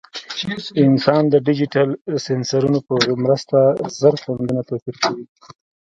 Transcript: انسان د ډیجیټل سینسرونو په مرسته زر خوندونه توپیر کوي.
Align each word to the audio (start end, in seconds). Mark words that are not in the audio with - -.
انسان 0.85 1.23
د 1.29 1.33
ډیجیټل 1.47 1.89
سینسرونو 2.25 2.79
په 2.87 2.93
مرسته 3.23 3.57
زر 3.99 4.13
خوندونه 4.21 4.61
توپیر 4.69 4.95
کوي. 5.03 5.25